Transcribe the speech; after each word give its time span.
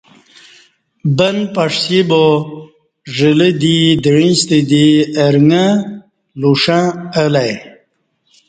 بن 1.17 1.37
پݜی 1.53 1.99
با 2.09 2.23
ژلہ 3.15 3.49
دی 3.61 3.77
دعیں 4.03 4.35
ستہ 4.39 4.59
دی 4.69 4.85
ارݣہ 5.23 5.63
لوݜہ 6.39 6.79
الہ 7.23 7.41
ای 7.47 7.55